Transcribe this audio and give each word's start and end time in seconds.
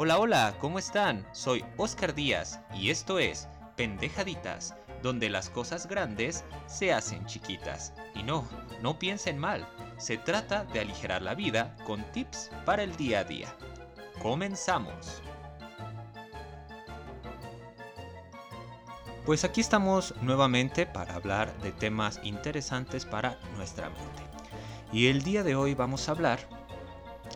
Hola, 0.00 0.20
hola, 0.20 0.54
¿cómo 0.60 0.78
están? 0.78 1.26
Soy 1.32 1.64
Oscar 1.76 2.14
Díaz 2.14 2.60
y 2.72 2.90
esto 2.90 3.18
es 3.18 3.48
Pendejaditas, 3.74 4.76
donde 5.02 5.28
las 5.28 5.50
cosas 5.50 5.88
grandes 5.88 6.44
se 6.66 6.92
hacen 6.92 7.26
chiquitas. 7.26 7.92
Y 8.14 8.22
no, 8.22 8.46
no 8.80 9.00
piensen 9.00 9.38
mal, 9.38 9.66
se 9.96 10.16
trata 10.16 10.62
de 10.66 10.78
aligerar 10.78 11.22
la 11.22 11.34
vida 11.34 11.74
con 11.84 12.04
tips 12.12 12.48
para 12.64 12.84
el 12.84 12.94
día 12.94 13.18
a 13.18 13.24
día. 13.24 13.52
Comenzamos. 14.22 15.20
Pues 19.26 19.42
aquí 19.42 19.60
estamos 19.60 20.14
nuevamente 20.22 20.86
para 20.86 21.16
hablar 21.16 21.52
de 21.58 21.72
temas 21.72 22.20
interesantes 22.22 23.04
para 23.04 23.36
nuestra 23.56 23.88
mente. 23.88 24.22
Y 24.92 25.08
el 25.08 25.22
día 25.22 25.42
de 25.42 25.56
hoy 25.56 25.74
vamos 25.74 26.08
a 26.08 26.12
hablar 26.12 26.38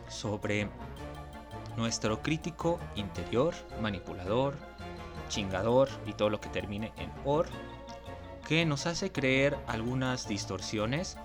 sobre 0.08 0.68
nuestro 1.76 2.22
crítico 2.22 2.78
interior, 2.96 3.54
manipulador, 3.80 4.54
chingador 5.28 5.88
y 6.06 6.12
todo 6.12 6.30
lo 6.30 6.40
que 6.40 6.48
termine 6.48 6.92
en 6.96 7.10
or, 7.24 7.46
que 8.46 8.66
nos 8.66 8.86
hace 8.86 9.12
creer 9.12 9.56
algunas 9.66 10.28
distorsiones 10.28 11.16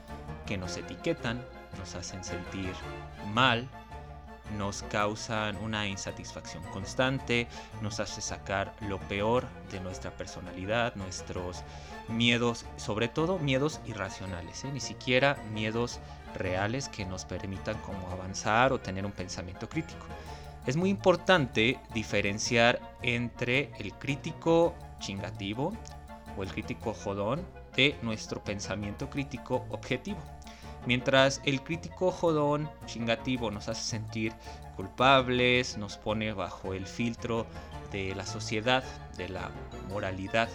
que 0.45 0.57
nos 0.57 0.77
etiquetan, 0.77 1.43
nos 1.77 1.95
hacen 1.95 2.23
sentir 2.23 2.73
mal, 3.33 3.67
nos 4.57 4.83
causan 4.83 5.57
una 5.57 5.88
insatisfacción 5.88 6.63
constante, 6.71 7.47
nos 7.81 7.99
hace 7.99 8.21
sacar 8.21 8.73
lo 8.81 8.99
peor 8.99 9.45
de 9.71 9.81
nuestra 9.81 10.11
personalidad, 10.11 10.95
nuestros 10.95 11.63
miedos, 12.07 12.66
sobre 12.77 13.09
todo 13.09 13.39
miedos 13.39 13.81
irracionales, 13.85 14.63
¿eh? 14.63 14.71
ni 14.71 14.79
siquiera 14.79 15.38
miedos 15.52 15.99
reales 16.36 16.90
que 16.90 17.05
nos 17.05 17.26
permitan 17.26 17.77
como 17.80 18.09
avanzar 18.12 18.73
o 18.73 18.80
tener 18.80 19.05
un 19.05 19.12
pensamiento 19.12 19.67
crítico. 19.70 20.05
Es 20.66 20.76
muy 20.76 20.90
importante 20.90 21.80
diferenciar 21.94 22.80
entre 23.02 23.72
el 23.80 23.94
crítico 23.94 24.75
chingativo 25.00 25.73
o 26.38 26.44
el 26.44 26.52
crítico 26.52 26.94
jodón 26.94 27.45
de 27.75 27.95
nuestro 28.02 28.44
pensamiento 28.44 29.09
crítico 29.09 29.66
objetivo. 29.69 30.19
Mientras 30.86 31.42
el 31.45 31.61
crítico 31.64 32.11
jodón 32.11 32.69
chingativo 32.86 33.52
nos 33.52 33.67
hace 33.67 33.84
sentir 33.84 34.34
culpables, 34.75 35.78
nos 35.78 35.97
pone 35.97 36.34
bajo 36.34 36.73
el 36.73 36.86
filtro 36.86 37.45
de 37.91 38.14
la 38.16 38.25
sociedad, 38.25 38.84
de 39.17 39.30
la 39.30 39.52
moralidad, 39.89 40.50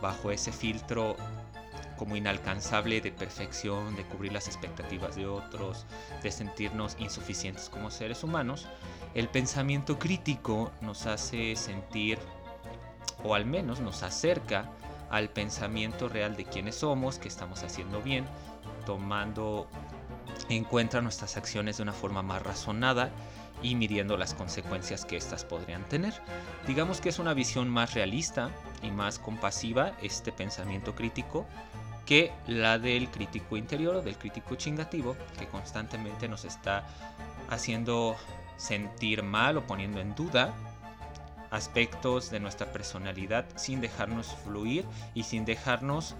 bajo 0.00 0.30
ese 0.30 0.52
filtro 0.52 1.16
como 2.02 2.16
inalcanzable 2.16 3.00
de 3.00 3.12
perfección, 3.12 3.94
de 3.94 4.02
cubrir 4.02 4.32
las 4.32 4.48
expectativas 4.48 5.14
de 5.14 5.28
otros, 5.28 5.86
de 6.20 6.32
sentirnos 6.32 6.96
insuficientes 6.98 7.68
como 7.68 7.92
seres 7.92 8.24
humanos, 8.24 8.66
el 9.14 9.28
pensamiento 9.28 10.00
crítico 10.00 10.72
nos 10.80 11.06
hace 11.06 11.54
sentir, 11.54 12.18
o 13.22 13.36
al 13.36 13.46
menos 13.46 13.78
nos 13.78 14.02
acerca 14.02 14.68
al 15.10 15.28
pensamiento 15.28 16.08
real 16.08 16.34
de 16.34 16.44
quiénes 16.44 16.74
somos, 16.74 17.20
que 17.20 17.28
estamos 17.28 17.62
haciendo 17.62 18.02
bien, 18.02 18.24
tomando 18.84 19.68
en 20.48 20.64
cuenta 20.64 21.00
nuestras 21.02 21.36
acciones 21.36 21.76
de 21.76 21.84
una 21.84 21.92
forma 21.92 22.24
más 22.24 22.42
razonada 22.42 23.10
y 23.62 23.76
midiendo 23.76 24.16
las 24.16 24.34
consecuencias 24.34 25.04
que 25.04 25.16
éstas 25.16 25.44
podrían 25.44 25.88
tener. 25.88 26.14
Digamos 26.66 27.00
que 27.00 27.10
es 27.10 27.20
una 27.20 27.32
visión 27.32 27.68
más 27.68 27.94
realista 27.94 28.50
y 28.82 28.90
más 28.90 29.20
compasiva 29.20 29.92
este 30.02 30.32
pensamiento 30.32 30.96
crítico 30.96 31.46
que 32.06 32.32
la 32.46 32.78
del 32.78 33.10
crítico 33.10 33.56
interior 33.56 33.96
o 33.96 34.02
del 34.02 34.18
crítico 34.18 34.54
chingativo 34.56 35.16
que 35.38 35.46
constantemente 35.48 36.28
nos 36.28 36.44
está 36.44 36.86
haciendo 37.48 38.16
sentir 38.56 39.22
mal 39.22 39.56
o 39.56 39.66
poniendo 39.66 40.00
en 40.00 40.14
duda 40.14 40.54
aspectos 41.50 42.30
de 42.30 42.40
nuestra 42.40 42.72
personalidad 42.72 43.44
sin 43.56 43.80
dejarnos 43.80 44.34
fluir 44.44 44.84
y 45.14 45.24
sin 45.24 45.44
dejarnos 45.44 46.14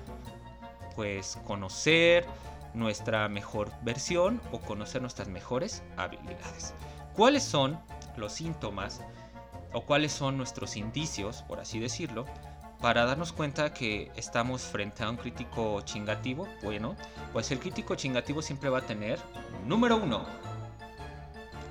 pues 0.94 1.38
conocer 1.47 2.26
nuestra 2.75 3.28
mejor 3.28 3.71
versión 3.82 4.41
o 4.50 4.60
conocer 4.60 5.00
nuestras 5.00 5.28
mejores 5.28 5.82
habilidades. 5.97 6.75
¿Cuáles 7.15 7.42
son 7.42 7.78
los 8.16 8.32
síntomas 8.32 9.00
o 9.72 9.82
cuáles 9.82 10.12
son 10.12 10.37
nuestros 10.37 10.76
indicios, 10.76 11.42
por 11.42 11.60
así 11.60 11.78
decirlo, 11.78 12.26
para 12.82 13.04
darnos 13.04 13.32
cuenta 13.32 13.72
que 13.72 14.10
estamos 14.16 14.62
frente 14.62 15.04
a 15.04 15.09
un 15.09 15.16
crítico 15.16 15.81
chingativo? 15.82 16.48
Bueno, 16.62 16.97
pues 17.32 17.50
el 17.53 17.60
crítico 17.60 17.94
chingativo 17.94 18.43
siempre 18.43 18.69
va 18.69 18.78
a 18.78 18.82
tener, 18.82 19.20
número 19.65 19.97
uno, 19.97 20.26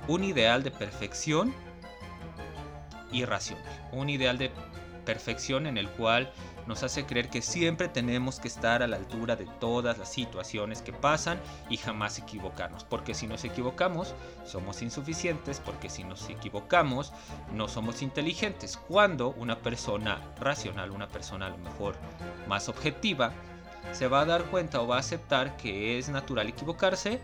un 0.08 0.24
ideal 0.24 0.62
de 0.62 0.70
perfección 0.70 1.54
irracional. 3.12 3.62
Un 3.92 4.08
ideal 4.08 4.38
de 4.38 4.50
perfección 5.04 5.66
en 5.66 5.76
el 5.76 5.88
cual 5.90 6.32
nos 6.66 6.82
hace 6.82 7.04
creer 7.04 7.28
que 7.28 7.42
siempre 7.42 7.88
tenemos 7.88 8.40
que 8.40 8.48
estar 8.48 8.82
a 8.82 8.86
la 8.86 8.96
altura 8.96 9.36
de 9.36 9.46
todas 9.60 9.98
las 9.98 10.08
situaciones 10.08 10.82
que 10.82 10.92
pasan 10.92 11.40
y 11.68 11.76
jamás 11.76 12.18
equivocarnos. 12.18 12.84
Porque 12.84 13.14
si 13.14 13.26
nos 13.26 13.44
equivocamos, 13.44 14.14
somos 14.46 14.82
insuficientes, 14.82 15.60
porque 15.60 15.90
si 15.90 16.04
nos 16.04 16.28
equivocamos, 16.28 17.12
no 17.52 17.68
somos 17.68 18.02
inteligentes. 18.02 18.76
Cuando 18.76 19.30
una 19.30 19.58
persona 19.58 20.20
racional, 20.40 20.90
una 20.90 21.08
persona 21.08 21.46
a 21.46 21.50
lo 21.50 21.58
mejor 21.58 21.96
más 22.48 22.68
objetiva, 22.68 23.32
se 23.92 24.06
va 24.06 24.20
a 24.20 24.24
dar 24.26 24.44
cuenta 24.44 24.80
o 24.80 24.86
va 24.86 24.96
a 24.96 25.00
aceptar 25.00 25.56
que 25.56 25.98
es 25.98 26.08
natural 26.08 26.48
equivocarse 26.48 27.20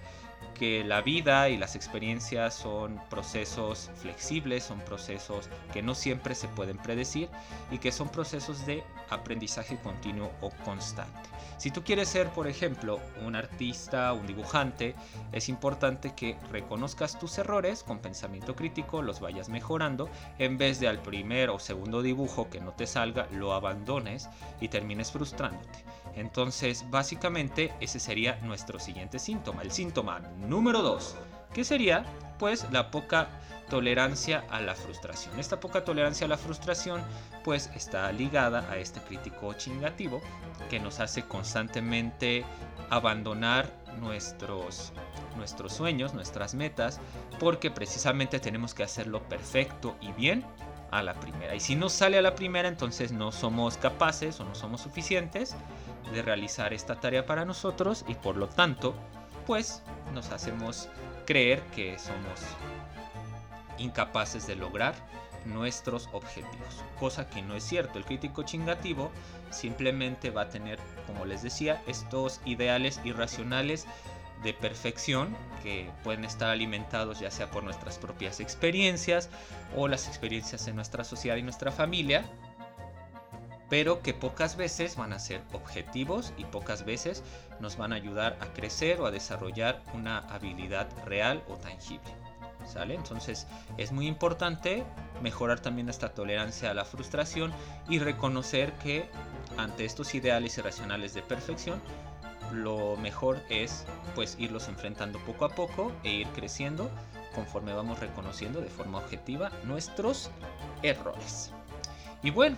que 0.59 0.85
la 0.85 1.01
vida 1.01 1.49
y 1.49 1.57
las 1.57 1.77
experiencias 1.77 2.55
son 2.55 3.01
procesos 3.09 3.91
flexibles, 3.97 4.65
son 4.65 4.81
procesos 4.81 5.49
que 5.73 5.83
no 5.83 5.95
siempre 5.95 6.35
se 6.35 6.49
pueden 6.49 6.79
predecir 6.79 7.29
y 7.71 7.79
que 7.79 7.93
son 7.93 8.09
procesos 8.09 8.67
de 8.67 8.83
aprendizaje 9.11 9.77
continuo 9.77 10.31
o 10.41 10.51
constante. 10.65 11.29
Si 11.59 11.73
tú 11.73 11.83
quieres 11.83 12.09
ser, 12.09 12.29
por 12.29 12.47
ejemplo, 12.47 13.01
un 13.25 13.35
artista, 13.35 14.13
un 14.13 14.27
dibujante, 14.27 14.95
es 15.33 15.49
importante 15.49 16.15
que 16.15 16.37
reconozcas 16.53 17.19
tus 17.19 17.37
errores 17.39 17.83
con 17.83 17.99
pensamiento 17.99 18.55
crítico, 18.55 19.03
los 19.03 19.19
vayas 19.19 19.49
mejorando, 19.49 20.09
en 20.39 20.57
vez 20.57 20.79
de 20.79 20.87
al 20.87 21.03
primer 21.03 21.51
o 21.51 21.59
segundo 21.59 22.03
dibujo 22.03 22.49
que 22.49 22.61
no 22.61 22.73
te 22.73 22.87
salga, 22.87 23.27
lo 23.33 23.55
abandones 23.55 24.29
y 24.61 24.69
termines 24.69 25.11
frustrándote. 25.11 25.85
Entonces, 26.19 26.85
básicamente, 26.91 27.73
ese 27.81 28.01
sería 28.01 28.39
nuestro 28.43 28.79
siguiente 28.79 29.19
síntoma, 29.19 29.63
el 29.63 29.71
síntoma 29.71 30.21
número 30.37 30.83
2, 30.83 31.17
que 31.55 31.65
sería 31.65 32.05
pues 32.39 32.67
la 32.71 32.91
poca 32.91 33.29
tolerancia 33.69 34.45
a 34.51 34.61
la 34.61 34.75
frustración. 34.75 35.39
Esta 35.39 35.61
poca 35.61 35.85
tolerancia 35.85 36.27
a 36.27 36.29
la 36.29 36.39
frustración 36.39 37.03
pues 37.45 37.71
está 37.75 38.11
ligada 38.13 38.69
a 38.71 38.79
este 38.79 39.01
crítico 39.01 39.53
chingativo 39.55 40.21
que 40.71 40.81
nos 40.81 41.01
hace 41.01 41.23
constantemente 41.23 42.45
abandonar 42.91 43.71
nuestros 44.01 44.93
nuestros 45.37 45.73
sueños, 45.73 46.15
nuestras 46.15 46.55
metas, 46.55 47.01
porque 47.39 47.71
precisamente 47.71 48.41
tenemos 48.41 48.75
que 48.75 48.83
hacerlo 48.83 49.23
perfecto 49.29 49.97
y 50.01 50.11
bien 50.13 50.45
a 50.91 51.03
la 51.03 51.15
primera. 51.15 51.55
Y 51.55 51.61
si 51.61 51.77
no 51.77 51.89
sale 51.89 52.19
a 52.19 52.23
la 52.23 52.35
primera, 52.35 52.69
entonces 52.69 53.13
no 53.13 53.31
somos 53.31 53.77
capaces 53.77 54.41
o 54.41 54.45
no 54.45 54.55
somos 54.55 54.81
suficientes 54.81 55.55
de 56.13 56.23
realizar 56.23 56.73
esta 56.73 57.01
tarea 57.01 57.27
para 57.27 57.45
nosotros 57.45 58.05
y 58.09 58.15
por 58.15 58.37
lo 58.37 58.49
tanto, 58.49 58.95
pues 59.47 59.83
nos 60.15 60.31
hacemos 60.31 60.89
creer 61.27 61.63
que 61.75 61.99
somos 61.99 62.41
incapaces 63.79 64.47
de 64.47 64.57
lograr 64.57 64.95
nuestros 65.45 66.09
objetivos, 66.13 66.85
cosa 66.99 67.29
que 67.29 67.43
no 67.43 67.55
es 67.55 67.65
cierto. 67.65 67.99
El 67.99 68.05
crítico 68.05 68.43
chingativo 68.43 69.11
simplemente 69.51 70.31
va 70.31 70.43
a 70.43 70.49
tener, 70.49 70.79
como 71.07 71.25
les 71.25 71.43
decía, 71.43 71.83
estos 71.87 72.41
ideales 72.45 73.01
irracionales 73.05 73.87
de 74.43 74.53
perfección 74.53 75.37
que 75.63 75.91
pueden 76.05 76.25
estar 76.25 76.51
alimentados 76.51 77.19
ya 77.19 77.31
sea 77.31 77.51
por 77.51 77.65
nuestras 77.65 77.99
propias 77.99 78.39
experiencias 78.39 79.31
o 79.77 79.89
las 79.89 80.07
experiencias 80.07 80.69
en 80.69 80.77
nuestra 80.77 81.03
sociedad 81.03 81.37
y 81.37 81.43
nuestra 81.43 81.73
familia 81.73 82.25
pero 83.69 84.03
que 84.03 84.15
pocas 84.15 84.57
veces 84.57 84.97
van 84.97 85.13
a 85.13 85.19
ser 85.19 85.43
objetivos 85.53 86.33
y 86.37 86.45
pocas 86.45 86.85
veces 86.85 87.23
nos 87.61 87.77
van 87.77 87.93
a 87.93 87.97
ayudar 87.97 88.37
a 88.41 88.47
crecer 88.53 89.01
o 89.01 89.07
a 89.07 89.11
desarrollar 89.11 89.83
una 89.95 90.19
habilidad 90.19 90.89
real 91.05 91.43
o 91.49 91.57
tangible. 91.57 92.13
¿Sale? 92.67 92.95
Entonces 92.95 93.47
es 93.79 93.93
muy 93.93 94.07
importante 94.07 94.85
mejorar 95.23 95.61
también 95.61 95.89
esta 95.89 96.11
tolerancia 96.11 96.71
a 96.71 96.75
la 96.75 96.85
frustración 96.85 97.51
y 97.89 97.99
reconocer 97.99 98.73
que 98.75 99.09
ante 99.57 99.87
estos 99.87 100.15
ideales 100.15 100.59
irracionales 100.59 101.15
de 101.15 101.23
perfección 101.23 101.81
lo 102.53 102.97
mejor 102.97 103.41
es 103.49 103.87
pues 104.15 104.37
irlos 104.39 104.69
enfrentando 104.69 105.19
poco 105.21 105.45
a 105.47 105.51
poco 105.51 105.93
e 106.03 106.11
ir 106.11 106.27
creciendo 106.29 106.91
conforme 107.35 107.73
vamos 107.73 108.01
reconociendo 108.01 108.61
de 108.61 108.69
forma 108.69 108.99
objetiva 108.99 109.51
nuestros 109.65 110.31
errores. 110.83 111.53
Y 112.23 112.31
bueno, 112.31 112.57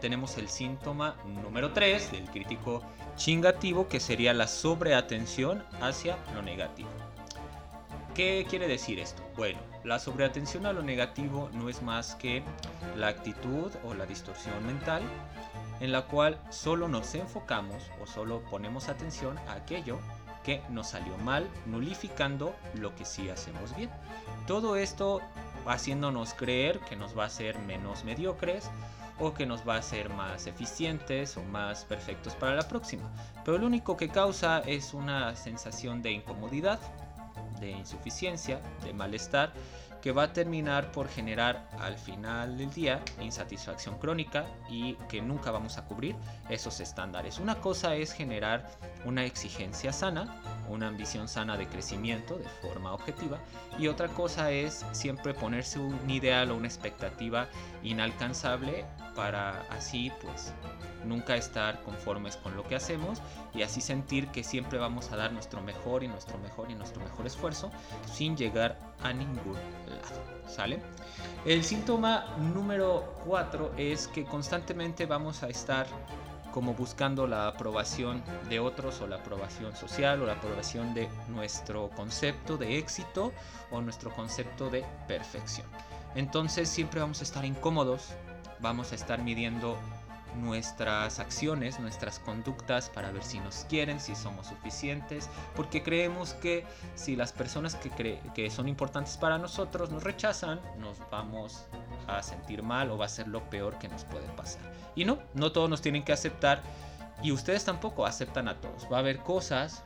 tenemos 0.00 0.38
el 0.38 0.48
síntoma 0.48 1.16
número 1.42 1.72
3 1.72 2.12
del 2.12 2.30
crítico 2.30 2.82
chingativo 3.16 3.86
que 3.86 4.00
sería 4.00 4.32
la 4.32 4.46
sobreatención 4.46 5.62
hacia 5.82 6.16
lo 6.34 6.40
negativo. 6.40 6.88
¿Qué 8.14 8.46
quiere 8.48 8.68
decir 8.68 8.98
esto? 8.98 9.22
Bueno, 9.36 9.58
la 9.84 9.98
sobreatención 9.98 10.64
a 10.64 10.72
lo 10.72 10.82
negativo 10.82 11.50
no 11.52 11.68
es 11.68 11.82
más 11.82 12.14
que 12.14 12.42
la 12.96 13.08
actitud 13.08 13.70
o 13.84 13.94
la 13.94 14.06
distorsión 14.06 14.66
mental 14.66 15.02
en 15.80 15.92
la 15.92 16.02
cual 16.02 16.38
solo 16.50 16.88
nos 16.88 17.14
enfocamos 17.14 17.90
o 18.02 18.06
solo 18.06 18.42
ponemos 18.50 18.88
atención 18.88 19.38
a 19.48 19.54
aquello 19.54 19.98
que 20.44 20.62
nos 20.70 20.88
salió 20.88 21.16
mal, 21.18 21.48
nulificando 21.66 22.54
lo 22.74 22.94
que 22.94 23.04
sí 23.04 23.28
hacemos 23.28 23.74
bien. 23.76 23.90
Todo 24.46 24.76
esto 24.76 25.20
haciéndonos 25.66 26.34
creer 26.34 26.80
que 26.80 26.96
nos 26.96 27.16
va 27.16 27.24
a 27.24 27.26
hacer 27.26 27.58
menos 27.60 28.04
mediocres 28.04 28.70
o 29.18 29.34
que 29.34 29.46
nos 29.46 29.66
va 29.66 29.76
a 29.76 29.78
hacer 29.78 30.08
más 30.10 30.46
eficientes 30.46 31.36
o 31.36 31.42
más 31.44 31.84
perfectos 31.84 32.34
para 32.34 32.54
la 32.54 32.68
próxima. 32.68 33.10
Pero 33.44 33.58
lo 33.58 33.66
único 33.66 33.96
que 33.96 34.08
causa 34.08 34.60
es 34.60 34.94
una 34.94 35.36
sensación 35.36 36.02
de 36.02 36.12
incomodidad, 36.12 36.80
de 37.60 37.70
insuficiencia, 37.70 38.60
de 38.84 38.92
malestar, 38.92 39.52
que 40.02 40.10
va 40.10 40.24
a 40.24 40.32
terminar 40.32 40.90
por 40.90 41.08
generar 41.08 41.68
al 41.78 41.96
final 41.96 42.58
del 42.58 42.70
día 42.72 43.00
insatisfacción 43.20 43.98
crónica 43.98 44.46
y 44.68 44.94
que 45.08 45.22
nunca 45.22 45.52
vamos 45.52 45.78
a 45.78 45.84
cubrir 45.84 46.16
esos 46.50 46.80
estándares. 46.80 47.38
Una 47.38 47.54
cosa 47.54 47.94
es 47.94 48.12
generar 48.12 48.68
una 49.04 49.24
exigencia 49.24 49.92
sana, 49.92 50.51
una 50.68 50.88
ambición 50.88 51.28
sana 51.28 51.56
de 51.56 51.66
crecimiento 51.66 52.36
de 52.38 52.48
forma 52.60 52.92
objetiva 52.92 53.38
y 53.78 53.88
otra 53.88 54.08
cosa 54.08 54.50
es 54.50 54.84
siempre 54.92 55.34
ponerse 55.34 55.78
un 55.78 56.08
ideal 56.08 56.50
o 56.50 56.56
una 56.56 56.66
expectativa 56.66 57.48
inalcanzable 57.82 58.84
para 59.14 59.62
así 59.70 60.10
pues 60.20 60.52
nunca 61.04 61.36
estar 61.36 61.82
conformes 61.82 62.36
con 62.36 62.56
lo 62.56 62.64
que 62.64 62.76
hacemos 62.76 63.20
y 63.54 63.62
así 63.62 63.80
sentir 63.80 64.28
que 64.28 64.44
siempre 64.44 64.78
vamos 64.78 65.10
a 65.12 65.16
dar 65.16 65.32
nuestro 65.32 65.60
mejor 65.62 66.04
y 66.04 66.08
nuestro 66.08 66.38
mejor 66.38 66.70
y 66.70 66.74
nuestro 66.74 67.02
mejor 67.02 67.26
esfuerzo 67.26 67.70
sin 68.12 68.36
llegar 68.36 68.78
a 69.02 69.12
ningún 69.12 69.54
lado. 69.54 70.32
¿Sale? 70.46 70.80
El 71.44 71.64
síntoma 71.64 72.36
número 72.38 73.14
4 73.26 73.72
es 73.76 74.08
que 74.08 74.24
constantemente 74.24 75.06
vamos 75.06 75.42
a 75.42 75.48
estar 75.48 75.86
como 76.52 76.74
buscando 76.74 77.26
la 77.26 77.48
aprobación 77.48 78.22
de 78.48 78.60
otros 78.60 79.00
o 79.00 79.06
la 79.06 79.16
aprobación 79.16 79.74
social 79.74 80.22
o 80.22 80.26
la 80.26 80.34
aprobación 80.34 80.94
de 80.94 81.08
nuestro 81.28 81.90
concepto 81.90 82.56
de 82.56 82.78
éxito 82.78 83.32
o 83.70 83.80
nuestro 83.80 84.14
concepto 84.14 84.70
de 84.70 84.84
perfección. 85.08 85.66
Entonces 86.14 86.68
siempre 86.68 87.00
vamos 87.00 87.20
a 87.20 87.24
estar 87.24 87.44
incómodos, 87.44 88.10
vamos 88.60 88.92
a 88.92 88.94
estar 88.94 89.22
midiendo 89.22 89.76
nuestras 90.36 91.18
acciones, 91.18 91.78
nuestras 91.80 92.18
conductas 92.18 92.90
para 92.90 93.10
ver 93.10 93.22
si 93.22 93.40
nos 93.40 93.64
quieren, 93.68 94.00
si 94.00 94.14
somos 94.14 94.46
suficientes, 94.46 95.28
porque 95.54 95.82
creemos 95.82 96.34
que 96.34 96.64
si 96.94 97.16
las 97.16 97.32
personas 97.32 97.74
que, 97.76 98.20
que 98.34 98.50
son 98.50 98.68
importantes 98.68 99.16
para 99.16 99.38
nosotros 99.38 99.90
nos 99.90 100.02
rechazan, 100.02 100.60
nos 100.78 100.98
vamos 101.10 101.66
a 102.06 102.22
sentir 102.22 102.62
mal 102.62 102.90
o 102.90 102.98
va 102.98 103.06
a 103.06 103.08
ser 103.08 103.28
lo 103.28 103.48
peor 103.50 103.78
que 103.78 103.88
nos 103.88 104.04
puede 104.04 104.28
pasar. 104.28 104.62
Y 104.94 105.04
no, 105.04 105.18
no 105.34 105.52
todos 105.52 105.70
nos 105.70 105.82
tienen 105.82 106.04
que 106.04 106.12
aceptar 106.12 106.62
y 107.22 107.32
ustedes 107.32 107.64
tampoco 107.64 108.06
aceptan 108.06 108.48
a 108.48 108.60
todos. 108.60 108.86
Va 108.90 108.96
a 108.96 109.00
haber 109.00 109.18
cosas 109.18 109.84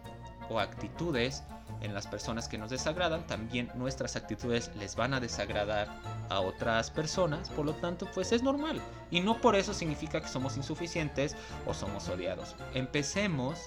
o 0.49 0.61
actitudes 0.61 1.43
en 1.81 1.95
las 1.95 2.07
personas 2.07 2.49
que 2.49 2.59
nos 2.59 2.71
desagradan, 2.71 3.27
también 3.27 3.71
nuestras 3.75 4.17
actitudes 4.17 4.71
les 4.77 4.97
van 4.97 5.15
a 5.15 5.21
desagradar 5.21 5.89
a 6.29 6.41
otras 6.41 6.91
personas, 6.91 7.49
por 7.51 7.65
lo 7.67 7.75
tanto 7.75 8.09
pues 8.15 8.33
es 8.33 8.43
normal 8.43 8.81
y 9.11 9.21
no 9.21 9.41
por 9.41 9.57
eso 9.57 9.75
significa 9.75 10.21
que 10.21 10.29
somos 10.29 10.57
insuficientes 10.57 11.37
o 11.67 11.75
somos 11.75 12.09
odiados. 12.09 12.57
Empecemos 12.75 13.59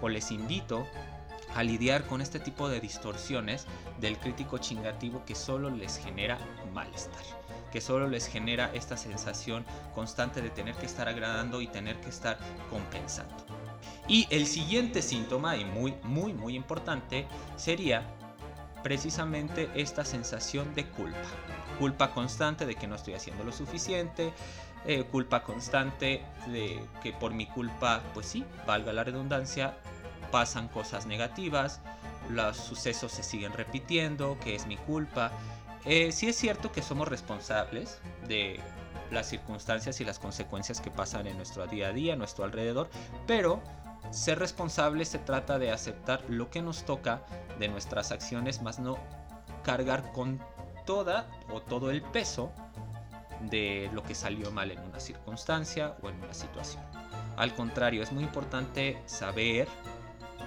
o 0.00 0.08
les 0.08 0.30
invito 0.30 0.86
a 1.54 1.62
lidiar 1.62 2.04
con 2.04 2.20
este 2.20 2.38
tipo 2.38 2.68
de 2.68 2.80
distorsiones 2.80 3.66
del 4.00 4.18
crítico 4.18 4.58
chingativo 4.58 5.24
que 5.24 5.34
solo 5.34 5.70
les 5.70 5.98
genera 5.98 6.38
malestar, 6.72 7.22
que 7.72 7.80
solo 7.80 8.06
les 8.08 8.26
genera 8.26 8.70
esta 8.74 8.96
sensación 8.96 9.64
constante 9.94 10.42
de 10.42 10.50
tener 10.50 10.74
que 10.76 10.86
estar 10.86 11.08
agradando 11.08 11.60
y 11.60 11.66
tener 11.66 12.00
que 12.00 12.10
estar 12.10 12.38
compensando. 12.70 13.47
Y 14.08 14.26
el 14.30 14.46
siguiente 14.46 15.02
síntoma, 15.02 15.56
y 15.56 15.66
muy, 15.66 15.94
muy, 16.02 16.32
muy 16.32 16.56
importante, 16.56 17.26
sería 17.56 18.02
precisamente 18.82 19.68
esta 19.74 20.04
sensación 20.04 20.74
de 20.74 20.86
culpa. 20.86 21.18
Culpa 21.78 22.12
constante 22.12 22.64
de 22.64 22.74
que 22.74 22.86
no 22.86 22.94
estoy 22.94 23.14
haciendo 23.14 23.44
lo 23.44 23.52
suficiente, 23.52 24.32
eh, 24.86 25.04
culpa 25.04 25.42
constante 25.42 26.24
de 26.46 26.82
que 27.02 27.12
por 27.12 27.34
mi 27.34 27.46
culpa, 27.46 28.00
pues 28.14 28.26
sí, 28.26 28.44
valga 28.66 28.92
la 28.94 29.04
redundancia, 29.04 29.76
pasan 30.30 30.68
cosas 30.68 31.04
negativas, 31.04 31.80
los 32.30 32.56
sucesos 32.56 33.12
se 33.12 33.22
siguen 33.22 33.52
repitiendo, 33.52 34.38
que 34.40 34.54
es 34.54 34.66
mi 34.66 34.78
culpa. 34.78 35.32
Eh, 35.84 36.12
sí 36.12 36.28
es 36.28 36.36
cierto 36.36 36.72
que 36.72 36.80
somos 36.80 37.08
responsables 37.08 38.00
de 38.26 38.60
las 39.10 39.28
circunstancias 39.28 40.00
y 40.00 40.04
las 40.04 40.18
consecuencias 40.18 40.80
que 40.80 40.90
pasan 40.90 41.26
en 41.26 41.36
nuestro 41.36 41.66
día 41.66 41.88
a 41.88 41.92
día, 41.92 42.14
en 42.14 42.18
nuestro 42.18 42.44
alrededor, 42.44 42.88
pero 43.26 43.62
ser 44.10 44.38
responsable 44.38 45.04
se 45.04 45.18
trata 45.18 45.58
de 45.58 45.70
aceptar 45.70 46.22
lo 46.28 46.50
que 46.50 46.62
nos 46.62 46.84
toca 46.84 47.22
de 47.58 47.68
nuestras 47.68 48.12
acciones, 48.12 48.62
más 48.62 48.78
no 48.78 48.98
cargar 49.62 50.12
con 50.12 50.40
toda 50.86 51.28
o 51.52 51.60
todo 51.60 51.90
el 51.90 52.02
peso 52.02 52.52
de 53.40 53.90
lo 53.92 54.02
que 54.02 54.14
salió 54.14 54.50
mal 54.50 54.70
en 54.70 54.80
una 54.80 55.00
circunstancia 55.00 55.96
o 56.02 56.08
en 56.08 56.16
una 56.22 56.34
situación. 56.34 56.82
Al 57.36 57.54
contrario, 57.54 58.02
es 58.02 58.10
muy 58.10 58.24
importante 58.24 59.00
saber 59.06 59.68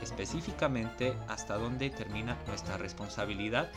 específicamente 0.02 1.14
hasta 1.28 1.58
dónde 1.58 1.90
termina 1.90 2.38
nuestra 2.48 2.78
responsabilidad 2.78 3.70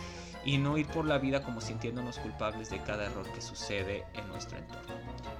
y 0.45 0.59
no 0.59 0.79
ir 0.79 0.87
por 0.87 1.05
la 1.05 1.19
vida 1.19 1.43
como 1.43 1.61
sintiéndonos 1.61 2.19
culpables 2.19 2.71
de 2.71 2.83
cada 2.83 3.07
error 3.07 3.31
que 3.33 3.41
sucede 3.41 4.05
en 4.15 4.29
nuestro 4.29 4.59
entorno. 4.59 4.95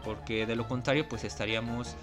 Porque 0.05 0.47
de 0.47 0.57
lo 0.57 0.67
contrario, 0.67 1.09
pues 1.09 1.25
estaríamos 1.25 1.97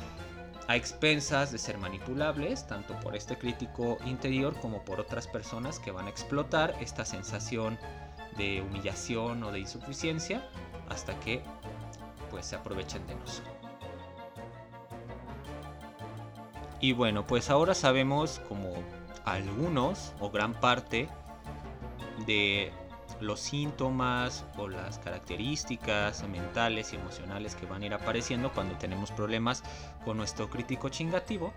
a 0.72 0.78
expensas 0.78 1.52
de 1.52 1.58
ser 1.58 1.78
manipulables, 1.78 2.66
tanto 2.66 2.98
por 3.02 3.14
este 3.18 3.38
crítico 3.38 3.98
interior 4.06 4.58
como 4.62 4.86
por 4.86 5.02
otras 5.02 5.28
personas 5.28 5.80
que 5.80 5.92
van 5.92 6.08
a 6.08 6.10
explotar 6.10 6.74
esta 6.80 7.04
sensación 7.04 7.78
de 8.38 8.62
humillación 8.62 9.44
o 9.44 9.52
de 9.52 9.60
insuficiencia 9.60 10.50
hasta 10.88 11.20
que 11.20 11.44
pues 12.30 12.46
se 12.46 12.56
aprovechen 12.56 13.06
de 13.06 13.16
nosotros. 13.16 13.54
Y 16.80 16.94
bueno, 16.94 17.28
pues 17.28 17.50
ahora 17.50 17.76
sabemos 17.76 18.40
como 18.48 18.72
algunos 19.26 20.14
o 20.22 20.32
gran 20.32 20.54
parte 20.54 21.10
de 22.26 22.72
los 23.22 23.40
síntomas 23.40 24.46
o 24.58 24.68
las 24.68 25.00
características 25.00 26.28
mentales 26.28 26.94
y 26.94 26.96
emocionales 26.96 27.56
que 27.56 27.66
van 27.66 27.84
a 27.84 27.86
ir 27.86 27.94
apareciendo 27.94 28.52
cuando 28.52 28.76
tenemos 28.78 29.12
problemas 29.12 29.64
con 30.04 30.18
nuestro 30.18 30.50
crítico 30.50 30.90
chingativo. 30.90 31.54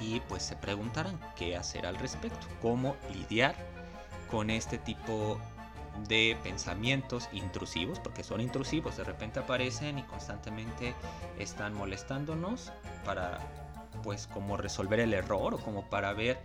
Y 0.00 0.20
pues 0.20 0.42
se 0.42 0.56
preguntarán 0.56 1.18
qué 1.36 1.56
hacer 1.56 1.86
al 1.86 1.96
respecto, 1.96 2.46
cómo 2.62 2.96
lidiar 3.12 3.54
con 4.30 4.48
este 4.48 4.78
tipo 4.78 5.38
de 6.08 6.36
pensamientos 6.42 7.28
intrusivos, 7.32 7.98
porque 7.98 8.24
son 8.24 8.40
intrusivos, 8.40 8.96
de 8.96 9.04
repente 9.04 9.40
aparecen 9.40 9.98
y 9.98 10.02
constantemente 10.04 10.94
están 11.38 11.74
molestándonos 11.74 12.72
para 13.04 13.40
pues 14.02 14.26
como 14.26 14.56
resolver 14.56 15.00
el 15.00 15.12
error 15.12 15.54
o 15.54 15.58
como 15.58 15.84
para 15.90 16.12
ver 16.12 16.38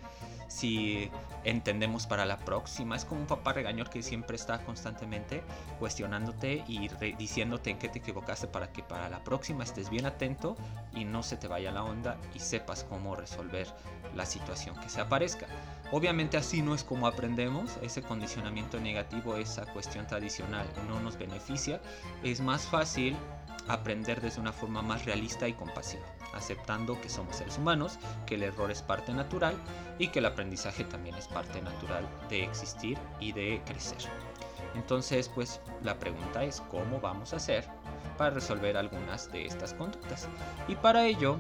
si 0.47 1.09
entendemos 1.43 2.07
para 2.07 2.25
la 2.25 2.37
próxima. 2.37 2.95
Es 2.95 3.05
como 3.05 3.21
un 3.21 3.27
papá 3.27 3.53
regañor 3.53 3.89
que 3.89 4.01
siempre 4.01 4.35
está 4.35 4.59
constantemente 4.59 5.43
cuestionándote 5.79 6.63
y 6.67 6.89
diciéndote 7.17 7.71
en 7.71 7.77
qué 7.77 7.89
te 7.89 7.99
equivocaste 7.99 8.47
para 8.47 8.71
que 8.71 8.83
para 8.83 9.09
la 9.09 9.23
próxima 9.23 9.63
estés 9.63 9.89
bien 9.89 10.05
atento 10.05 10.55
y 10.93 11.05
no 11.05 11.23
se 11.23 11.37
te 11.37 11.47
vaya 11.47 11.71
la 11.71 11.83
onda 11.83 12.17
y 12.33 12.39
sepas 12.39 12.83
cómo 12.83 13.15
resolver 13.15 13.67
la 14.15 14.25
situación 14.25 14.79
que 14.79 14.89
se 14.89 15.01
aparezca. 15.01 15.47
Obviamente 15.91 16.37
así 16.37 16.61
no 16.61 16.73
es 16.73 16.83
como 16.83 17.07
aprendemos, 17.07 17.77
ese 17.81 18.01
condicionamiento 18.01 18.79
negativo, 18.79 19.35
esa 19.35 19.65
cuestión 19.65 20.07
tradicional 20.07 20.67
no 20.87 20.99
nos 20.99 21.17
beneficia. 21.17 21.79
Es 22.23 22.41
más 22.41 22.65
fácil 22.65 23.15
aprender 23.67 24.21
desde 24.21 24.41
una 24.41 24.53
forma 24.53 24.81
más 24.81 25.05
realista 25.05 25.47
y 25.47 25.53
compasiva, 25.53 26.03
aceptando 26.35 26.99
que 27.01 27.09
somos 27.09 27.37
seres 27.37 27.57
humanos, 27.57 27.97
que 28.25 28.35
el 28.35 28.43
error 28.43 28.69
es 28.69 28.81
parte 28.81 29.13
natural 29.13 29.55
y 29.97 30.09
que 30.09 30.19
el 30.19 30.25
aprendizaje 30.25 30.83
también 30.83 31.15
es 31.15 31.27
parte 31.27 31.61
natural 31.61 32.07
de 32.29 32.43
existir 32.43 32.97
y 33.19 33.31
de 33.31 33.61
crecer. 33.65 33.97
Entonces, 34.75 35.29
pues 35.29 35.61
la 35.83 35.97
pregunta 35.97 36.43
es 36.43 36.61
cómo 36.69 36.99
vamos 36.99 37.33
a 37.33 37.37
hacer 37.37 37.65
para 38.17 38.31
resolver 38.31 38.77
algunas 38.77 39.31
de 39.31 39.45
estas 39.45 39.73
conductas. 39.73 40.27
Y 40.67 40.75
para 40.75 41.05
ello, 41.05 41.37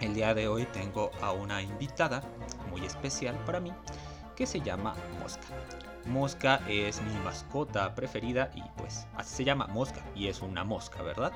el 0.00 0.14
día 0.14 0.34
de 0.34 0.48
hoy 0.48 0.64
tengo 0.66 1.10
a 1.22 1.32
una 1.32 1.62
invitada 1.62 2.22
muy 2.70 2.84
especial 2.84 3.36
para 3.44 3.60
mí 3.60 3.72
que 4.36 4.46
se 4.46 4.60
llama 4.60 4.94
Mosca. 5.20 5.46
Mosca 6.06 6.60
es 6.68 7.02
mi 7.02 7.14
mascota 7.24 7.94
preferida 7.94 8.50
y 8.54 8.62
pues 8.76 9.06
así 9.16 9.36
se 9.36 9.44
llama 9.44 9.66
Mosca 9.66 10.00
y 10.14 10.28
es 10.28 10.40
una 10.40 10.64
mosca, 10.64 11.02
¿verdad? 11.02 11.32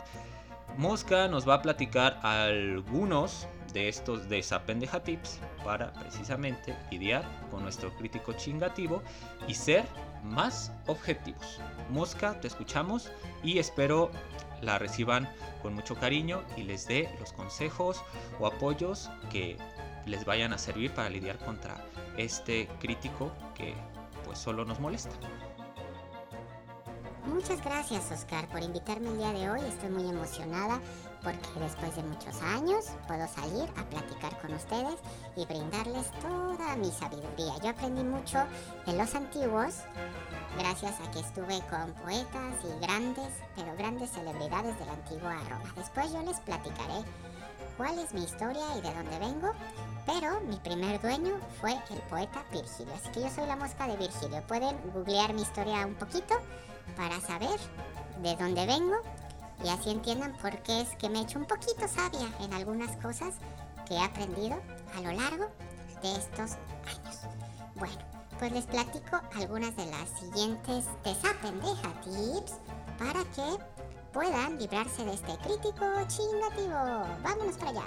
Mosca 0.76 1.28
nos 1.28 1.46
va 1.46 1.54
a 1.54 1.62
platicar 1.62 2.18
algunos 2.22 3.46
de 3.72 3.88
estos 3.88 4.28
desapendeja 4.28 5.02
tips 5.02 5.38
para 5.64 5.92
precisamente 5.92 6.76
lidiar 6.90 7.24
con 7.50 7.62
nuestro 7.62 7.94
crítico 7.96 8.32
chingativo 8.32 9.02
y 9.46 9.54
ser 9.54 9.84
más 10.22 10.72
objetivos. 10.86 11.60
Mosca, 11.90 12.40
te 12.40 12.48
escuchamos 12.48 13.10
y 13.42 13.58
espero 13.58 14.10
la 14.60 14.78
reciban 14.78 15.28
con 15.60 15.74
mucho 15.74 15.94
cariño 15.94 16.42
y 16.56 16.62
les 16.62 16.86
dé 16.86 17.14
los 17.18 17.32
consejos 17.32 18.02
o 18.40 18.46
apoyos 18.46 19.10
que 19.30 19.56
les 20.06 20.24
vayan 20.24 20.52
a 20.52 20.58
servir 20.58 20.92
para 20.92 21.10
lidiar 21.10 21.38
contra 21.38 21.84
este 22.16 22.68
crítico 22.80 23.32
que 23.54 23.74
pues 24.24 24.38
solo 24.38 24.64
nos 24.64 24.80
molesta. 24.80 25.14
Muchas 27.26 27.62
gracias 27.64 28.10
Oscar 28.10 28.48
por 28.48 28.62
invitarme 28.62 29.08
el 29.08 29.18
día 29.18 29.32
de 29.32 29.50
hoy. 29.50 29.60
Estoy 29.60 29.90
muy 29.90 30.08
emocionada 30.08 30.80
porque 31.22 31.60
después 31.60 31.94
de 31.94 32.02
muchos 32.02 32.42
años 32.42 32.86
puedo 33.06 33.28
salir 33.28 33.70
a 33.76 33.84
platicar 33.84 34.36
con 34.40 34.52
ustedes 34.54 34.96
y 35.36 35.46
brindarles 35.46 36.10
toda 36.20 36.74
mi 36.76 36.90
sabiduría. 36.90 37.54
Yo 37.62 37.70
aprendí 37.70 38.02
mucho 38.02 38.38
de 38.86 38.94
los 38.94 39.14
antiguos 39.14 39.74
gracias 40.58 40.98
a 41.00 41.10
que 41.12 41.20
estuve 41.20 41.60
con 41.70 41.92
poetas 42.02 42.54
y 42.64 42.84
grandes, 42.84 43.28
pero 43.54 43.76
grandes 43.76 44.10
celebridades 44.10 44.76
de 44.80 44.86
la 44.86 44.92
antigua 44.92 45.36
Roma. 45.48 45.72
Después 45.76 46.12
yo 46.12 46.22
les 46.22 46.40
platicaré 46.40 47.04
cuál 47.76 48.00
es 48.00 48.12
mi 48.14 48.24
historia 48.24 48.64
y 48.76 48.80
de 48.80 48.92
dónde 48.94 49.18
vengo, 49.20 49.52
pero 50.06 50.40
mi 50.40 50.56
primer 50.56 51.00
dueño 51.00 51.38
fue 51.60 51.72
el 51.90 52.00
poeta 52.10 52.42
Virgilio. 52.50 52.92
Así 52.94 53.12
que 53.12 53.20
yo 53.20 53.30
soy 53.30 53.46
la 53.46 53.54
mosca 53.54 53.86
de 53.86 53.96
Virgilio. 53.96 54.42
Pueden 54.48 54.76
googlear 54.92 55.32
mi 55.32 55.42
historia 55.42 55.86
un 55.86 55.94
poquito 55.94 56.34
para 56.96 57.20
saber 57.20 57.58
de 58.22 58.36
dónde 58.36 58.66
vengo 58.66 58.96
y 59.64 59.68
así 59.68 59.90
entiendan 59.90 60.32
por 60.38 60.56
qué 60.62 60.82
es 60.82 60.88
que 60.96 61.08
me 61.08 61.20
he 61.20 61.22
hecho 61.22 61.38
un 61.38 61.46
poquito 61.46 61.86
sabia 61.88 62.28
en 62.40 62.52
algunas 62.52 62.96
cosas 62.96 63.34
que 63.86 63.94
he 63.94 64.02
aprendido 64.02 64.60
a 64.96 65.00
lo 65.00 65.12
largo 65.12 65.46
de 66.02 66.16
estos 66.16 66.52
años. 66.86 67.20
Bueno, 67.76 67.98
pues 68.38 68.52
les 68.52 68.66
platico 68.66 69.20
algunas 69.36 69.74
de 69.76 69.86
las 69.86 70.08
siguientes 70.18 70.84
desapendeja 71.04 71.92
tips 72.02 72.54
para 72.98 73.24
que 73.32 73.62
puedan 74.12 74.58
librarse 74.58 75.04
de 75.04 75.14
este 75.14 75.36
crítico 75.38 75.84
chingativo. 76.08 77.06
Vámonos 77.22 77.56
para 77.56 77.70
allá. 77.70 77.84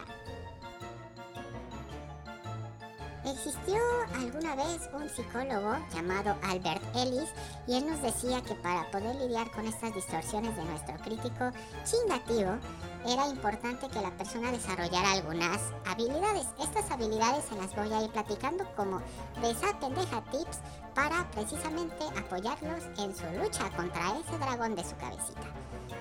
Existió 3.25 3.77
alguna 4.15 4.55
vez 4.55 4.87
un 4.93 5.09
psicólogo 5.09 5.77
llamado 5.93 6.35
Albert 6.43 6.83
Ellis 6.95 7.29
y 7.67 7.75
él 7.75 7.87
nos 7.87 8.01
decía 8.01 8.41
que 8.41 8.55
para 8.55 8.89
poder 8.91 9.15
lidiar 9.15 9.49
con 9.51 9.65
estas 9.67 9.93
distorsiones 9.93 10.55
de 10.55 10.63
nuestro 10.65 10.95
crítico 10.97 11.51
chingativo 11.83 12.57
era 13.05 13.27
importante 13.27 13.87
que 13.89 14.01
la 14.01 14.11
persona 14.11 14.51
desarrollara 14.51 15.11
algunas 15.11 15.61
habilidades. 15.85 16.47
Estas 16.59 16.89
habilidades 16.91 17.45
se 17.45 17.55
las 17.55 17.75
voy 17.75 17.91
a 17.91 18.03
ir 18.03 18.11
platicando 18.11 18.65
como 18.75 18.99
de 19.41 19.51
esa 19.51 19.79
pendeja 19.79 20.21
tips 20.31 20.59
para 20.93 21.29
precisamente 21.31 22.03
apoyarlos 22.17 22.83
en 22.97 23.15
su 23.15 23.25
lucha 23.39 23.69
contra 23.75 24.17
ese 24.19 24.37
dragón 24.37 24.75
de 24.75 24.83
su 24.83 24.95
cabecita. 24.97 25.41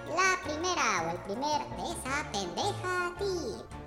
La 0.09 0.42
primera 0.44 1.06
o 1.06 1.11
el 1.11 1.18
primer 1.23 1.61
de 1.76 1.92
esa 1.92 2.30
pendeja 2.33 3.12
tip. 3.18 3.85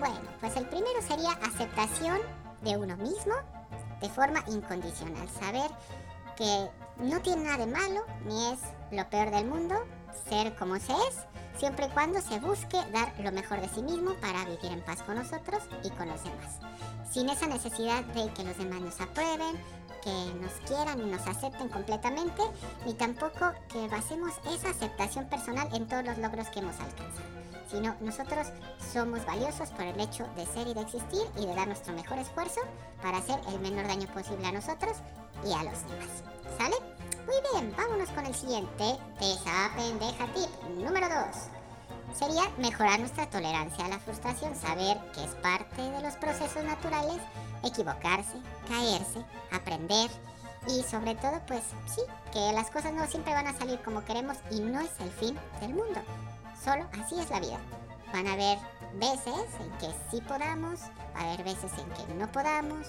Bueno, 0.00 0.20
pues 0.40 0.56
el 0.56 0.66
primero 0.68 1.00
sería 1.06 1.32
aceptación 1.32 2.18
de 2.62 2.76
uno 2.76 2.96
mismo 2.96 3.34
de 4.00 4.08
forma 4.08 4.42
incondicional. 4.48 5.28
Saber 5.28 5.70
que 6.36 6.70
no 6.98 7.20
tiene 7.20 7.44
nada 7.44 7.58
de 7.58 7.66
malo, 7.66 8.04
ni 8.24 8.52
es 8.52 8.60
lo 8.90 9.08
peor 9.08 9.30
del 9.30 9.46
mundo, 9.46 9.74
ser 10.28 10.54
como 10.56 10.76
se 10.76 10.92
es, 10.92 11.16
siempre 11.58 11.86
y 11.86 11.90
cuando 11.90 12.20
se 12.20 12.40
busque 12.40 12.78
dar 12.92 13.12
lo 13.20 13.32
mejor 13.32 13.60
de 13.60 13.68
sí 13.68 13.82
mismo 13.82 14.14
para 14.14 14.44
vivir 14.44 14.72
en 14.72 14.84
paz 14.84 15.02
con 15.02 15.16
nosotros 15.16 15.62
y 15.84 15.90
con 15.90 16.08
los 16.08 16.22
demás. 16.22 16.58
Sin 17.10 17.28
esa 17.28 17.46
necesidad 17.46 18.04
de 18.04 18.32
que 18.32 18.44
los 18.44 18.58
demás 18.58 18.80
nos 18.80 19.00
aprueben, 19.00 19.56
que 20.02 20.34
nos 20.40 20.52
quieran 20.66 21.00
y 21.00 21.10
nos 21.10 21.26
acepten 21.26 21.68
completamente, 21.68 22.42
ni 22.86 22.94
tampoco 22.94 23.52
que 23.72 23.88
basemos 23.88 24.32
esa 24.52 24.70
aceptación 24.70 25.26
personal 25.28 25.68
en 25.74 25.88
todos 25.88 26.04
los 26.04 26.18
logros 26.18 26.48
que 26.48 26.60
hemos 26.60 26.78
alcanzado 26.78 27.38
sino 27.70 27.94
nosotros 28.00 28.48
somos 28.92 29.24
valiosos 29.26 29.70
por 29.70 29.84
el 29.84 30.00
hecho 30.00 30.26
de 30.36 30.46
ser 30.46 30.66
y 30.66 30.74
de 30.74 30.80
existir 30.80 31.22
y 31.36 31.46
de 31.46 31.54
dar 31.54 31.66
nuestro 31.66 31.92
mejor 31.94 32.18
esfuerzo 32.18 32.60
para 33.02 33.18
hacer 33.18 33.38
el 33.48 33.60
menor 33.60 33.86
daño 33.86 34.06
posible 34.12 34.46
a 34.46 34.52
nosotros 34.52 34.96
y 35.44 35.52
a 35.52 35.64
los 35.64 35.82
demás. 35.86 36.22
¿Sale? 36.56 36.76
Muy 37.28 37.36
bien, 37.52 37.74
vámonos 37.76 38.08
con 38.08 38.24
el 38.24 38.34
siguiente 38.34 38.84
de 39.20 39.32
esa 39.34 39.70
pendeja 39.76 40.32
tip 40.32 40.48
número 40.78 41.06
2. 41.10 42.18
Sería 42.18 42.48
mejorar 42.56 43.00
nuestra 43.00 43.28
tolerancia 43.28 43.84
a 43.84 43.88
la 43.88 43.98
frustración, 43.98 44.56
saber 44.56 44.96
que 45.12 45.24
es 45.24 45.34
parte 45.42 45.82
de 45.82 46.00
los 46.00 46.14
procesos 46.14 46.64
naturales, 46.64 47.20
equivocarse, 47.62 48.32
caerse, 48.66 49.22
aprender 49.52 50.08
y 50.68 50.82
sobre 50.84 51.16
todo 51.16 51.38
pues 51.46 51.60
sí, 51.94 52.00
que 52.32 52.50
las 52.54 52.70
cosas 52.70 52.94
no 52.94 53.06
siempre 53.06 53.34
van 53.34 53.48
a 53.48 53.58
salir 53.58 53.78
como 53.82 54.06
queremos 54.06 54.38
y 54.50 54.60
no 54.60 54.80
es 54.80 54.98
el 55.00 55.10
fin 55.10 55.38
del 55.60 55.74
mundo. 55.74 56.00
Solo 56.64 56.86
así 56.98 57.20
es 57.20 57.28
la 57.28 57.40
vida. 57.40 57.58
Van 58.10 58.26
a 58.26 58.32
haber 58.32 58.56
veces 58.94 59.44
en 59.60 59.70
que 59.72 59.94
sí 60.10 60.22
podamos, 60.22 60.80
va 61.14 61.20
a 61.20 61.24
haber 61.24 61.44
veces 61.44 61.72
en 61.76 62.06
que 62.06 62.14
no 62.14 62.32
podamos, 62.32 62.86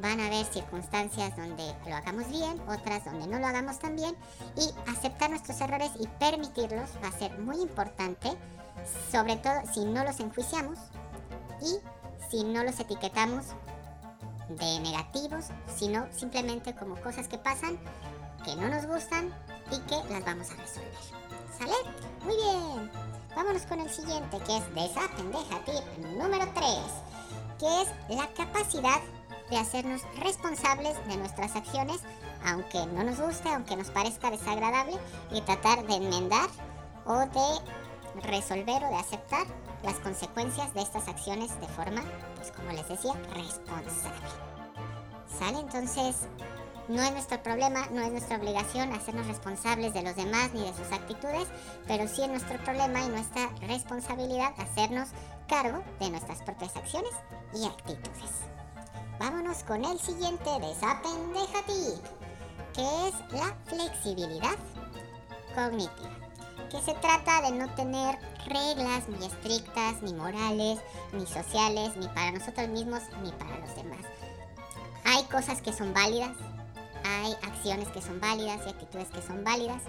van 0.00 0.20
a 0.20 0.26
haber 0.26 0.44
circunstancias 0.46 1.36
donde 1.36 1.74
lo 1.86 1.94
hagamos 1.94 2.28
bien, 2.28 2.60
otras 2.68 3.04
donde 3.04 3.26
no 3.26 3.38
lo 3.38 3.46
hagamos 3.46 3.78
tan 3.78 3.96
bien 3.96 4.16
y 4.56 4.90
aceptar 4.90 5.30
nuestros 5.30 5.60
errores 5.60 5.90
y 5.98 6.06
permitirlos 6.06 6.90
va 7.02 7.08
a 7.08 7.18
ser 7.18 7.38
muy 7.38 7.60
importante, 7.60 8.30
sobre 9.10 9.36
todo 9.36 9.60
si 9.72 9.84
no 9.84 10.04
los 10.04 10.20
enjuiciamos 10.20 10.78
y 11.62 11.78
si 12.30 12.44
no 12.44 12.64
los 12.64 12.78
etiquetamos 12.78 13.46
de 14.48 14.80
negativos, 14.80 15.46
sino 15.76 16.06
simplemente 16.12 16.74
como 16.74 16.96
cosas 16.96 17.28
que 17.28 17.38
pasan, 17.38 17.78
que 18.44 18.56
no 18.56 18.68
nos 18.68 18.86
gustan 18.86 19.32
y 19.70 19.78
que 19.80 19.96
las 20.12 20.24
vamos 20.24 20.50
a 20.50 20.56
resolver. 20.56 21.20
¿Sale? 21.58 21.74
Muy 22.24 22.36
bien. 22.36 22.90
Vámonos 23.36 23.62
con 23.62 23.80
el 23.80 23.90
siguiente, 23.90 24.38
que 24.38 24.56
es 24.56 24.74
de 24.74 24.88
tip 25.66 26.04
número 26.16 26.48
3, 26.52 26.64
que 27.58 27.82
es 27.82 27.88
la 28.08 28.26
capacidad 28.34 29.00
de 29.50 29.58
hacernos 29.58 30.02
responsables 30.18 30.94
de 31.06 31.16
nuestras 31.16 31.56
acciones, 31.56 32.00
aunque 32.46 32.86
no 32.86 33.04
nos 33.04 33.20
guste, 33.20 33.48
aunque 33.48 33.76
nos 33.76 33.90
parezca 33.90 34.30
desagradable, 34.30 34.96
y 35.32 35.40
tratar 35.42 35.86
de 35.86 35.94
enmendar 35.94 36.48
o 37.04 37.18
de 37.18 38.22
resolver 38.22 38.82
o 38.84 38.88
de 38.88 38.96
aceptar 38.96 39.46
las 39.82 39.96
consecuencias 39.96 40.72
de 40.74 40.82
estas 40.82 41.08
acciones 41.08 41.58
de 41.60 41.68
forma, 41.68 42.02
pues 42.36 42.52
como 42.52 42.70
les 42.72 42.88
decía, 42.88 43.12
responsable. 43.34 44.28
¿Sale? 45.38 45.60
Entonces, 45.60 46.26
no 46.88 47.00
es 47.02 47.12
nuestro 47.12 47.40
problema, 47.42 47.86
no 47.92 48.02
es 48.02 48.10
nuestra 48.10 48.36
obligación 48.36 48.92
hacernos 48.92 49.26
responsables 49.26 49.94
de 49.94 50.02
los 50.02 50.16
demás 50.16 50.52
ni 50.52 50.62
de 50.62 50.74
sus 50.74 50.90
actitudes, 50.92 51.46
pero 51.86 52.08
sí 52.08 52.22
es 52.22 52.28
nuestro 52.28 52.58
problema 52.58 53.00
y 53.00 53.08
nuestra 53.08 53.48
responsabilidad 53.68 54.52
hacernos 54.58 55.10
cargo 55.48 55.82
de 56.00 56.10
nuestras 56.10 56.42
propias 56.42 56.76
acciones 56.76 57.12
y 57.54 57.64
actitudes. 57.64 58.49
Vámonos 59.20 59.62
con 59.64 59.84
el 59.84 60.00
siguiente 60.00 60.48
de 60.48 60.72
esa 60.72 60.98
pendeja 61.02 61.62
tip, 61.66 62.02
que 62.72 63.06
es 63.06 63.14
la 63.32 63.54
flexibilidad 63.66 64.56
cognitiva 65.54 66.16
que 66.70 66.80
se 66.80 66.94
trata 66.94 67.42
de 67.42 67.50
no 67.50 67.68
tener 67.74 68.16
reglas 68.46 69.06
ni 69.08 69.26
estrictas, 69.26 70.00
ni 70.00 70.14
morales, 70.14 70.78
ni 71.12 71.26
sociales, 71.26 71.94
ni 71.96 72.08
para 72.08 72.32
nosotros 72.32 72.68
mismos, 72.68 73.02
ni 73.22 73.30
para 73.32 73.58
los 73.58 73.74
demás. 73.74 74.06
Hay 75.04 75.22
cosas 75.24 75.60
que 75.60 75.74
son 75.74 75.92
válidas, 75.92 76.34
hay 77.04 77.32
acciones 77.42 77.88
que 77.88 78.00
son 78.00 78.20
válidas 78.20 78.62
y 78.64 78.70
actitudes 78.70 79.08
que 79.08 79.20
son 79.20 79.44
válidas 79.44 79.82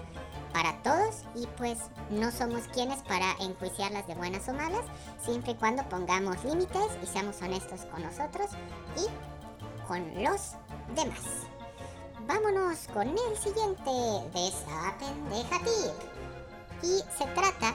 para 0.52 0.82
todos 0.82 1.22
y 1.34 1.46
pues 1.56 1.78
no 2.10 2.30
somos 2.30 2.62
quienes 2.72 3.02
para 3.02 3.32
enjuiciarlas 3.40 4.06
de 4.06 4.14
buenas 4.14 4.48
o 4.48 4.52
malas, 4.52 4.84
siempre 5.20 5.52
y 5.52 5.54
cuando 5.56 5.82
pongamos 5.88 6.44
límites 6.44 6.86
y 7.02 7.06
seamos 7.06 7.40
honestos 7.42 7.80
con 7.90 8.02
nosotros 8.02 8.50
y 8.96 9.86
con 9.86 10.22
los 10.22 10.52
demás. 10.94 11.46
Vámonos 12.26 12.86
con 12.92 13.08
el 13.08 13.36
siguiente 13.36 13.90
de. 14.32 14.52
Y 16.82 16.98
se 17.16 17.24
trata 17.34 17.74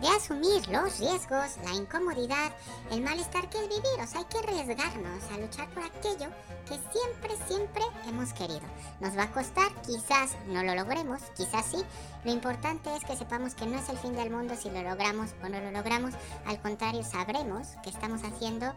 de 0.00 0.08
asumir 0.08 0.68
los 0.68 0.98
riesgos, 0.98 1.56
la 1.64 1.74
incomodidad, 1.74 2.52
el 2.90 3.02
malestar 3.02 3.48
que 3.48 3.58
es 3.58 3.68
vivir. 3.68 4.00
O 4.00 4.06
sea, 4.06 4.20
hay 4.20 4.26
que 4.26 4.38
arriesgarnos 4.38 5.22
a 5.32 5.38
luchar 5.38 5.68
por 5.70 5.82
aquello 5.82 6.30
que 6.66 6.78
siempre, 6.92 7.36
siempre 7.46 7.82
hemos 8.06 8.32
querido. 8.32 8.62
Nos 9.00 9.16
va 9.16 9.24
a 9.24 9.32
costar, 9.32 9.72
quizás 9.82 10.36
no 10.46 10.62
lo 10.62 10.74
logremos, 10.74 11.20
quizás 11.36 11.66
sí. 11.66 11.78
Lo 12.24 12.32
importante 12.32 12.94
es 12.94 13.04
que 13.04 13.16
sepamos 13.16 13.54
que 13.54 13.66
no 13.66 13.78
es 13.78 13.88
el 13.88 13.98
fin 13.98 14.14
del 14.14 14.30
mundo 14.30 14.54
si 14.56 14.70
lo 14.70 14.82
logramos 14.82 15.30
o 15.42 15.48
no 15.48 15.60
lo 15.60 15.70
logramos. 15.70 16.14
Al 16.46 16.60
contrario, 16.60 17.02
sabremos 17.02 17.68
que 17.82 17.90
estamos 17.90 18.22
haciendo 18.24 18.72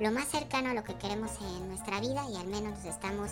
lo 0.00 0.10
más 0.10 0.26
cercano 0.26 0.70
a 0.70 0.74
lo 0.74 0.82
que 0.82 0.96
queremos 0.96 1.30
en 1.40 1.68
nuestra 1.68 2.00
vida 2.00 2.24
y 2.28 2.36
al 2.36 2.46
menos 2.46 2.78
nos 2.78 2.84
estamos 2.84 3.30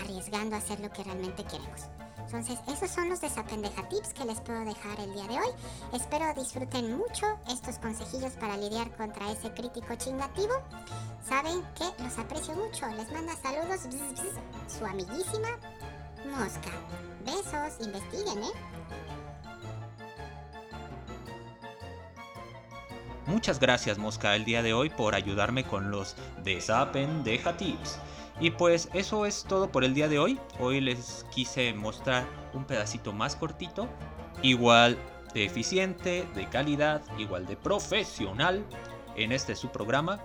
arriesgando 0.00 0.56
a 0.56 0.58
hacer 0.58 0.80
lo 0.80 0.90
que 0.90 1.04
realmente 1.04 1.44
queremos. 1.44 1.82
Entonces, 2.18 2.58
esos 2.68 2.90
son 2.90 3.08
los 3.08 3.22
desapendeja 3.22 3.88
tips 3.88 4.12
que 4.12 4.24
les 4.26 4.40
puedo 4.40 4.60
dejar 4.64 5.00
el 5.00 5.14
día 5.14 5.26
de 5.26 5.38
hoy. 5.38 5.48
Espero 5.94 6.34
disfruten 6.34 6.98
mucho 6.98 7.38
estos 7.50 7.78
consejillos 7.78 8.32
para 8.32 8.56
lidiar 8.56 8.94
contra 8.96 9.30
ese 9.32 9.50
crítico 9.52 9.94
chingativo. 9.96 10.52
Saben 11.26 11.62
que 11.74 12.02
los 12.02 12.18
aprecio 12.18 12.54
mucho. 12.54 12.86
Les 12.88 13.10
manda 13.12 13.34
saludos 13.42 13.80
su 14.66 14.84
amiguísima 14.84 15.48
Mosca. 16.26 16.70
Besos, 17.24 17.86
investiguen, 17.86 18.42
¿eh? 18.42 18.52
Muchas 23.26 23.60
gracias 23.60 23.98
Mosca 23.98 24.34
el 24.36 24.44
día 24.44 24.62
de 24.62 24.72
hoy 24.72 24.88
por 24.88 25.14
ayudarme 25.14 25.64
con 25.64 25.90
los 25.90 26.16
desapendeja 26.44 27.56
tips. 27.56 27.98
Y 28.40 28.52
pues 28.52 28.88
eso 28.94 29.26
es 29.26 29.44
todo 29.44 29.70
por 29.70 29.82
el 29.82 29.94
día 29.94 30.08
de 30.08 30.20
hoy. 30.20 30.38
Hoy 30.60 30.80
les 30.80 31.26
quise 31.30 31.74
mostrar 31.74 32.24
un 32.54 32.64
pedacito 32.64 33.12
más 33.12 33.34
cortito, 33.34 33.88
igual 34.42 34.96
de 35.34 35.44
eficiente, 35.44 36.26
de 36.34 36.48
calidad, 36.48 37.02
igual 37.18 37.46
de 37.46 37.56
profesional 37.56 38.64
en 39.16 39.32
este 39.32 39.56
su 39.56 39.70
programa, 39.70 40.20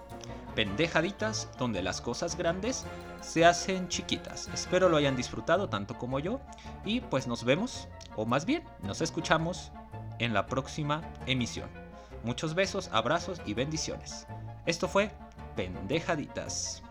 Pendejaditas, 0.53 1.49
donde 1.57 1.81
las 1.81 1.99
cosas 2.01 2.37
grandes 2.37 2.85
se 3.21 3.45
hacen 3.45 3.87
chiquitas. 3.87 4.47
Espero 4.53 4.89
lo 4.89 4.97
hayan 4.97 5.15
disfrutado 5.15 5.67
tanto 5.67 5.97
como 5.97 6.19
yo 6.19 6.39
y 6.85 6.99
pues 7.01 7.25
nos 7.25 7.43
vemos, 7.43 7.87
o 8.15 8.27
más 8.27 8.45
bien 8.45 8.63
nos 8.83 9.01
escuchamos 9.01 9.71
en 10.19 10.35
la 10.35 10.45
próxima 10.45 11.01
emisión. 11.25 11.69
Muchos 12.23 12.53
besos, 12.53 12.89
abrazos 12.93 13.41
y 13.47 13.55
bendiciones. 13.55 14.27
Esto 14.67 14.87
fue 14.87 15.11
Pendejaditas. 15.55 16.83